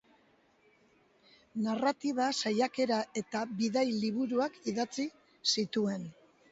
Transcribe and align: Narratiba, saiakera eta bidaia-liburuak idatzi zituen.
Narratiba, 1.67 2.31
saiakera 2.39 2.99
eta 3.23 3.45
bidaia-liburuak 3.61 4.61
idatzi 4.75 5.11
zituen. 5.57 6.15